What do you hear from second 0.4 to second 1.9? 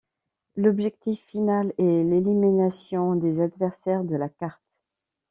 L'objectif final est